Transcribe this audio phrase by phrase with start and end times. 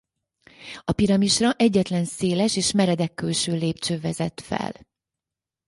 [0.83, 4.71] A piramisra egyetlen széles és meredek külső lépcső vezet fel.